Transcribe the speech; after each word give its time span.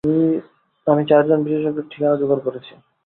আমি 0.87 1.03
চারজন 1.09 1.39
বিশেষজ্ঞের 1.45 1.89
ঠিকানা 1.91 2.15
জোগাড় 2.21 2.41
করেছি। 2.45 2.73